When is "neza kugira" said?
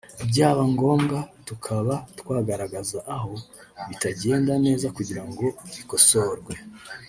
4.65-5.21